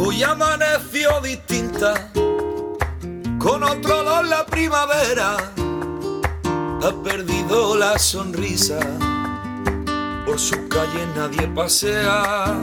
[0.00, 2.10] Hoy amaneció distinta,
[3.38, 5.36] con otro olor la primavera,
[6.82, 8.78] ha perdido la sonrisa,
[10.24, 12.54] por sus calles nadie pasea,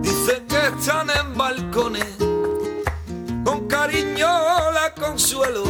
[0.00, 2.16] dice que están en balcones,
[3.44, 4.26] con cariño
[4.72, 5.64] la consuelo.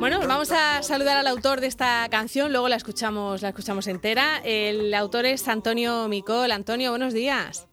[0.00, 4.40] Bueno, vamos a saludar al autor de esta canción, luego la escuchamos, la escuchamos entera.
[4.44, 6.52] El autor es Antonio Micol.
[6.52, 7.66] Antonio, buenos días.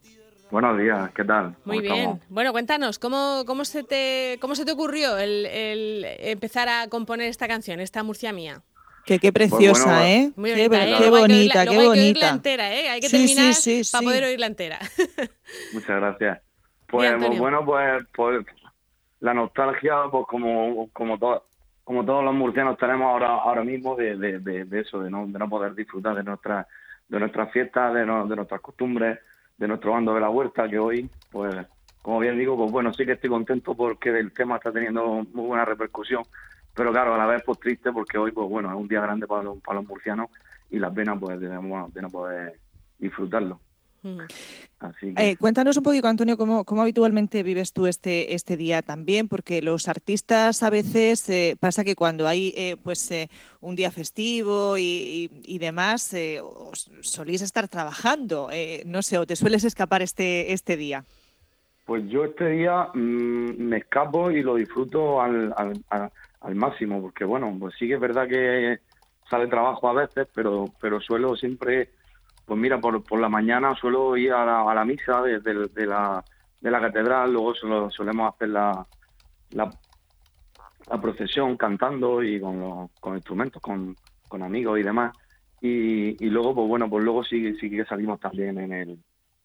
[0.52, 1.56] Buenos días, ¿qué tal?
[1.66, 2.22] Muy bien.
[2.30, 7.48] Bueno, cuéntanos, ¿cómo, cómo, se, te, cómo se te ocurrió el, empezar a componer esta
[7.48, 8.62] canción, esta Murcia mía?
[9.06, 10.32] Que qué preciosa, pues ¿eh?
[10.36, 11.90] Muy qué, bonita, qué bonita, hay que qué bonita.
[11.92, 12.90] oírla entera, ¿eh?
[12.90, 13.54] Hay que terminar
[13.92, 14.80] para poder oírla entera.
[15.74, 16.42] Muchas gracias.
[16.88, 18.46] Pues, pues bueno, pues, pues,
[19.20, 21.44] la nostalgia, pues como, como todo
[21.86, 25.48] como todos los murcianos tenemos ahora ahora mismo de, de, eso, de no, de no
[25.48, 26.68] poder disfrutar de nuestra
[27.08, 29.20] de nuestras fiestas, de, de nuestras costumbres,
[29.58, 31.56] de nuestro bando de la huerta, que hoy, pues,
[32.02, 35.48] como bien digo, pues bueno, sí que estoy contento porque el tema está teniendo muy
[35.48, 36.24] buena repercusión,
[36.74, 39.28] pero claro, a la vez pues triste porque hoy, pues bueno, es un día grande
[39.28, 40.30] para los, para los murcianos
[40.70, 42.60] y las venas pues de, de no poder
[43.00, 43.60] disfrutarlo.
[45.18, 49.62] Eh, cuéntanos un poquito, Antonio, cómo, cómo, habitualmente vives tú este, este día también, porque
[49.62, 53.12] los artistas a veces eh, pasa que cuando hay eh, pues
[53.62, 56.16] un día festivo y, demás,
[57.02, 58.50] solís estar trabajando,
[58.86, 61.04] no sé, o te sueles escapar este, este día.
[61.86, 66.12] Pues yo este día mm, me escapo y lo disfruto al, al,
[66.42, 68.80] al, máximo, porque bueno, pues sí que es verdad que
[69.30, 71.90] sale trabajo a veces, pero, pero suelo siempre
[72.46, 75.86] pues mira, por, por la mañana suelo ir a la, a la misa de, de,
[75.86, 76.24] la,
[76.62, 77.56] de la catedral, luego
[77.90, 78.86] solemos hacer la,
[79.52, 79.72] la,
[81.02, 83.96] procesión cantando y con, con instrumentos, con,
[84.28, 85.16] con amigos y demás.
[85.62, 89.00] Y, y luego, pues bueno, pues luego sí, sí que salimos también en el,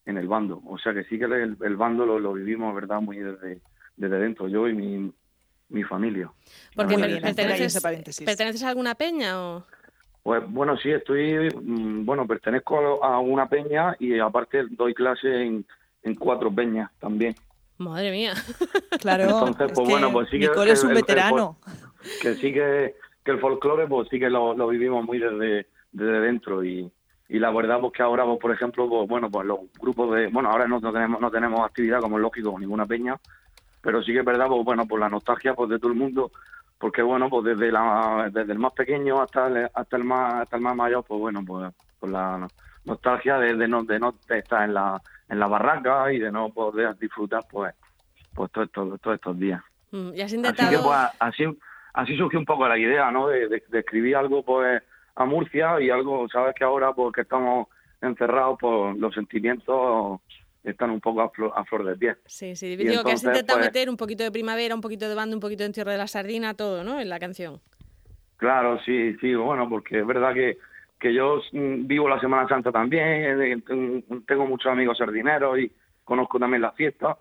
[0.05, 0.61] en el bando.
[0.67, 3.01] O sea que sí que el, el bando lo, lo, vivimos, ¿verdad?
[3.01, 3.63] Muy desde,
[3.97, 5.11] desde dentro, yo y mi,
[5.71, 6.31] mi familia.
[6.75, 7.83] Porque perteneces,
[8.25, 9.65] ¿perteneces a alguna peña o...?
[10.23, 15.65] Pues bueno, sí, estoy, mm, bueno, pertenezco a una peña y aparte doy clase en,
[16.03, 17.35] en cuatro peñas también.
[17.79, 18.35] Madre mía.
[19.01, 19.23] Claro.
[19.23, 20.49] Entonces, pues bueno, pues sí que.
[20.49, 21.57] Nicole es un veterano.
[22.21, 26.21] que sí que, que, el folclore, pues sí que lo, lo vivimos muy desde, desde
[26.21, 26.93] dentro y,
[27.31, 30.27] y la verdad pues que ahora pues, por ejemplo pues, bueno pues los grupos de
[30.27, 33.17] bueno ahora no, tenemos no tenemos actividad como es lógico ninguna peña
[33.81, 36.33] pero sí que es verdad pues bueno por la nostalgia pues de todo el mundo
[36.81, 40.57] porque bueno, pues desde la desde el más pequeño hasta el, hasta el más hasta
[40.57, 42.49] el más mayor, pues bueno, pues por la
[42.87, 46.49] nostalgia de, de, no de no estar en la en la barraca y de no
[46.49, 47.75] poder disfrutar pues
[48.35, 49.63] pues todos estos todos estos días.
[49.91, 50.69] Mm, ¿Y has intentado...
[50.69, 51.59] Así que pues así
[51.93, 53.29] así surgió un poco la idea, ¿no?
[53.29, 54.83] De, de, escribir algo pues
[55.17, 57.69] a Murcia y algo, sabes que ahora pues que estamos
[58.01, 60.21] encerrados por los sentimientos
[60.65, 62.17] están un poco a flor, a flor de pie.
[62.27, 65.15] Sí, sí, digo que has intentado pues meter un poquito de primavera, un poquito de
[65.15, 67.01] banda, un poquito de entierro de la sardina, todo, ¿no?
[67.01, 67.61] En la canción.
[68.37, 70.59] Claro, sí, sí, bueno, porque es verdad que,
[70.99, 73.63] que yo mm, vivo la Semana Santa también, eh,
[74.27, 75.71] tengo muchos amigos sardineros y
[76.05, 77.17] conozco también las fiestas,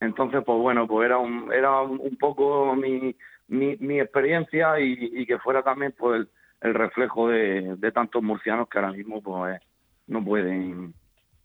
[0.00, 3.14] entonces, pues bueno, pues era un, era un poco mi,
[3.48, 6.26] mi, mi experiencia y, que fuera también pues
[6.60, 9.60] el, reflejo de, de tantos murcianos que ahora mismo pues
[10.06, 10.92] no pueden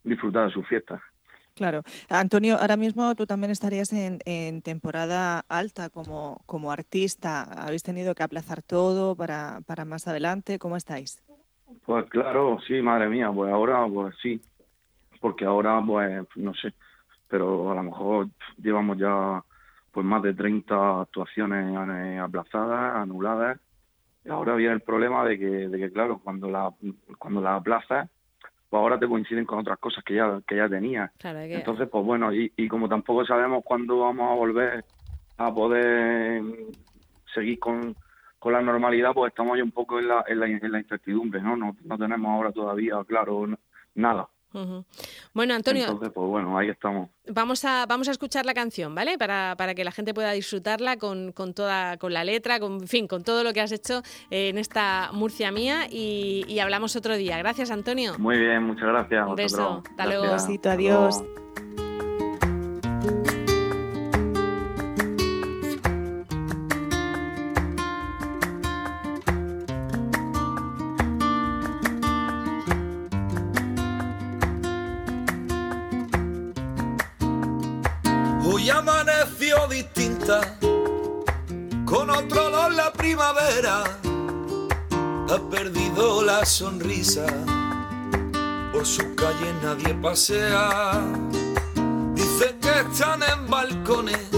[0.04, 1.00] disfrutar de sus fiestas.
[1.60, 1.82] Claro.
[2.08, 7.42] Antonio, ahora mismo tú también estarías en, en, temporada alta como, como artista.
[7.42, 10.58] ¿Habéis tenido que aplazar todo para, para más adelante?
[10.58, 11.22] ¿Cómo estáis?
[11.84, 14.40] Pues claro, sí, madre mía, pues ahora pues sí,
[15.20, 16.72] porque ahora pues no sé,
[17.28, 19.44] pero a lo mejor llevamos ya
[19.92, 21.78] pues más de 30 actuaciones
[22.20, 23.60] aplazadas, anuladas.
[24.30, 26.72] Ahora viene el problema de que, de que claro, cuando la
[27.18, 28.08] cuando la aplazas
[28.70, 31.10] pues ahora te coinciden con otras cosas que ya que ya tenía.
[31.58, 34.84] Entonces, pues bueno, y, y como tampoco sabemos cuándo vamos a volver
[35.38, 36.42] a poder
[37.34, 37.96] seguir con,
[38.38, 41.42] con la normalidad, pues estamos ahí un poco en la, en la, en la incertidumbre,
[41.42, 41.56] ¿no?
[41.56, 41.76] ¿no?
[41.84, 43.46] No tenemos ahora todavía, claro,
[43.94, 44.28] nada.
[45.32, 45.84] Bueno, Antonio.
[45.84, 47.08] Entonces, pues bueno, ahí estamos.
[47.28, 49.16] Vamos a, vamos a escuchar la canción, ¿vale?
[49.16, 53.06] Para, para que la gente pueda disfrutarla con, con, toda, con la letra, con, fin,
[53.06, 57.38] con todo lo que has hecho en esta Murcia mía y, hablamos otro día.
[57.38, 58.18] Gracias, Antonio.
[58.18, 59.26] Muy bien, muchas gracias.
[59.26, 59.82] Un beso.
[59.88, 60.24] Hasta luego.
[60.24, 61.22] Un besito, adiós.
[78.70, 80.58] Amaneció distinta,
[81.84, 83.84] con otro olor la primavera,
[85.28, 87.26] ha perdido la sonrisa,
[88.72, 91.00] por sus calles nadie pasea,
[92.14, 94.28] dice dulces que están en balcones,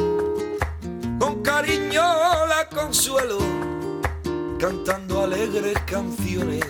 [1.19, 2.03] con cariño
[2.47, 3.39] la consuelo,
[4.59, 6.65] cantando alegres canciones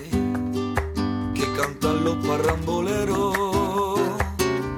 [1.34, 3.91] que cantan los parramboleros.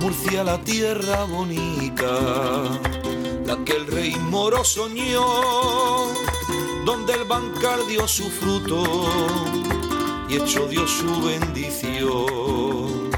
[0.05, 2.13] Murcia la tierra bonita,
[3.47, 5.25] la que el rey moro soñó,
[6.85, 8.85] donde el bancar dio su fruto
[10.29, 13.11] y hecho Dios su bendición.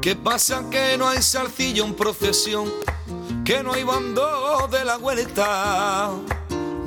[0.00, 2.72] ¿Qué pasa que no hay salcillo en procesión?
[3.44, 6.10] Que no hay bando de la huerta,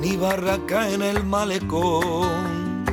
[0.00, 2.84] ni barraca en el malecón,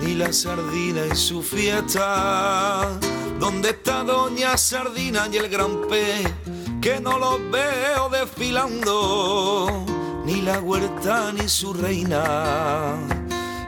[0.00, 3.00] ni la sardina en su fiesta.
[3.40, 6.32] ¿Dónde está Doña Sardina y el gran pez?
[6.80, 9.84] Que no los veo desfilando,
[10.24, 12.96] ni la huerta ni su reina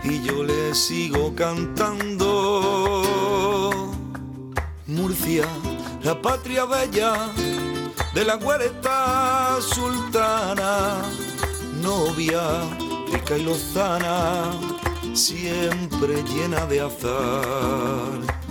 [0.05, 3.03] y yo le sigo cantando.
[4.87, 5.47] Murcia,
[6.03, 7.31] la patria bella
[8.15, 11.03] de la huerta sultana,
[11.81, 12.43] novia
[13.13, 14.51] rica y lozana,
[15.15, 18.42] siempre llena de azar.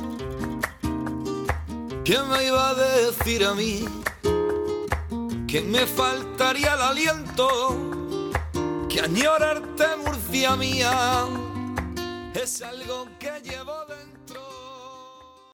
[2.04, 3.86] ¿Quién me iba a decir a mí
[5.48, 7.92] que me faltaría el aliento?
[8.92, 11.26] que añorarte Murcia mía
[12.34, 13.81] es algo que llevo